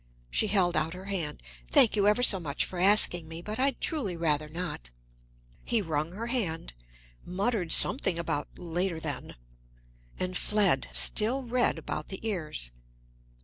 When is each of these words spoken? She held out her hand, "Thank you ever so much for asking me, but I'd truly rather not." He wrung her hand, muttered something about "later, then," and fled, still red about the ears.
She 0.31 0.47
held 0.47 0.75
out 0.75 0.95
her 0.95 1.05
hand, 1.13 1.43
"Thank 1.69 1.95
you 1.95 2.07
ever 2.07 2.23
so 2.23 2.39
much 2.39 2.65
for 2.65 2.79
asking 2.79 3.27
me, 3.27 3.43
but 3.43 3.59
I'd 3.59 3.79
truly 3.79 4.17
rather 4.17 4.49
not." 4.49 4.89
He 5.63 5.79
wrung 5.79 6.13
her 6.13 6.25
hand, 6.25 6.73
muttered 7.23 7.71
something 7.71 8.17
about 8.17 8.47
"later, 8.57 8.99
then," 8.99 9.35
and 10.19 10.35
fled, 10.35 10.87
still 10.91 11.43
red 11.43 11.77
about 11.77 12.07
the 12.07 12.27
ears. 12.27 12.71